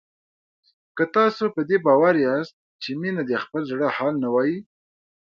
که 0.95 1.03
تاسو 1.15 1.43
په 1.55 1.61
دې 1.69 1.77
باور 1.85 2.15
یاست 2.25 2.55
چې 2.81 2.89
مينه 3.01 3.21
د 3.25 3.31
خپل 3.43 3.61
زړه 3.71 3.87
حال 3.97 4.13
نه 4.23 4.29
وايي 4.35 4.59